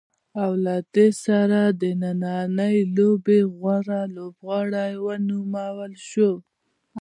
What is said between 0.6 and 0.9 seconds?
له